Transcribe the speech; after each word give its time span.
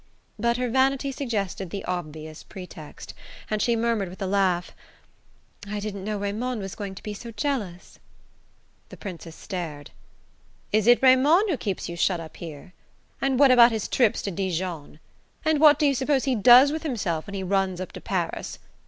But 0.39 0.57
her 0.57 0.67
vanity 0.67 1.11
suggested 1.11 1.69
the 1.69 1.85
obvious 1.85 2.41
pretext, 2.41 3.13
and 3.51 3.61
she 3.61 3.75
murmured 3.75 4.09
with 4.09 4.19
a 4.23 4.25
laugh: 4.25 4.71
"I 5.67 5.79
didn't 5.79 6.03
know 6.03 6.17
Raymond 6.17 6.59
was 6.59 6.73
going 6.73 6.95
to 6.95 7.03
be 7.03 7.13
so 7.13 7.29
jealous" 7.29 7.99
The 8.89 8.97
Princess 8.97 9.35
stared. 9.35 9.91
"Is 10.71 10.87
it 10.87 11.03
Raymond 11.03 11.51
who 11.51 11.55
keeps 11.57 11.87
you 11.87 11.95
shut 11.95 12.19
up 12.19 12.37
here? 12.37 12.73
And 13.21 13.37
what 13.37 13.51
about 13.51 13.71
his 13.71 13.87
trips 13.87 14.23
to 14.23 14.31
Dijon? 14.31 14.97
And 15.45 15.59
what 15.59 15.77
do 15.77 15.85
you 15.85 15.93
suppose 15.93 16.23
he 16.23 16.33
does 16.33 16.71
with 16.71 16.81
himself 16.81 17.27
when 17.27 17.35
he 17.35 17.43
runs 17.43 17.79
up 17.79 17.91
to 17.91 18.01
Paris? 18.01 18.57